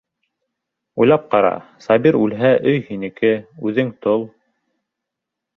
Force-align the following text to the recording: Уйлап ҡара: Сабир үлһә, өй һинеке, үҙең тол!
Уйлап 1.03 1.27
ҡара: 1.35 1.51
Сабир 1.87 2.17
үлһә, 2.21 2.53
өй 2.71 2.81
һинеке, 2.89 3.33
үҙең 3.71 3.93
тол! 4.07 4.29